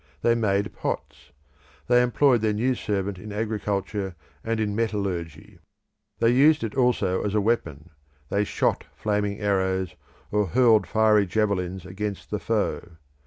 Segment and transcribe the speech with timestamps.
[0.23, 1.31] They made pots.
[1.85, 5.59] They employed their new servant in agriculture and in metallurgy.
[6.17, 7.91] They used it also as a weapon;
[8.29, 9.93] they shot flaming arrows,
[10.31, 12.97] or hurled fiery javelins against the foe.